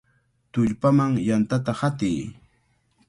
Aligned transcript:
¡Tullpaman 0.53 1.13
yantata 1.27 1.71
hatiy! 1.81 2.19